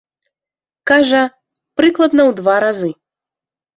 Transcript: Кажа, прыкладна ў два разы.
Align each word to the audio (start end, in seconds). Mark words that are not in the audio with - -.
Кажа, 0.93 1.21
прыкладна 1.81 2.21
ў 2.29 2.39
два 2.41 2.55
разы. 2.67 2.91